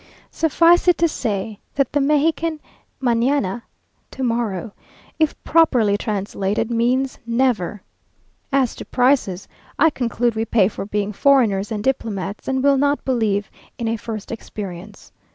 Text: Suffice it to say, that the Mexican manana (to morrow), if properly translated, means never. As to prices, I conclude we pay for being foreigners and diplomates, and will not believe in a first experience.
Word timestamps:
Suffice 0.31 0.87
it 0.87 0.97
to 0.97 1.07
say, 1.07 1.59
that 1.75 1.91
the 1.93 2.01
Mexican 2.01 2.59
manana 2.99 3.65
(to 4.09 4.23
morrow), 4.23 4.71
if 5.19 5.35
properly 5.43 5.95
translated, 5.95 6.71
means 6.71 7.19
never. 7.23 7.83
As 8.51 8.73
to 8.77 8.85
prices, 8.85 9.47
I 9.77 9.91
conclude 9.91 10.33
we 10.33 10.45
pay 10.45 10.69
for 10.69 10.87
being 10.87 11.13
foreigners 11.13 11.71
and 11.71 11.83
diplomates, 11.83 12.47
and 12.47 12.63
will 12.63 12.77
not 12.79 13.05
believe 13.05 13.51
in 13.77 13.87
a 13.87 13.95
first 13.95 14.31
experience. 14.31 15.11